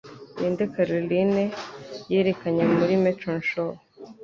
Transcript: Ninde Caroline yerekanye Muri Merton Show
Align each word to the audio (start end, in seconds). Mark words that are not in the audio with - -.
Ninde 0.37 0.65
Caroline 0.73 1.43
yerekanye 2.11 2.63
Muri 2.75 2.93
Merton 3.03 3.39
Show 3.49 3.71